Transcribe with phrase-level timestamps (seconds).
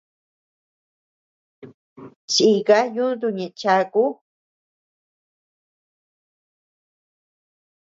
[2.31, 4.03] Chika yuntu ñeʼe chaku.